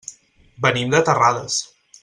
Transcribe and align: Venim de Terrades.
Venim 0.65 0.89
de 0.95 1.03
Terrades. 1.11 1.63